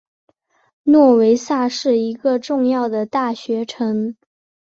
[0.81, 4.15] 诺维萨是一个重要的大学城。